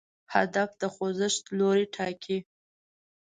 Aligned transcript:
هدف 0.33 0.69
د 0.81 0.83
خوځښت 0.93 1.43
لوری 1.57 1.85
ټاکي. 1.95 2.37